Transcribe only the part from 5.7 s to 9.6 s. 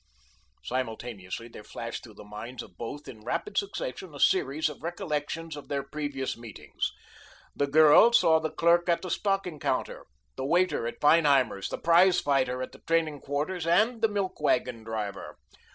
previous meetings. The girl saw the clerk at the stocking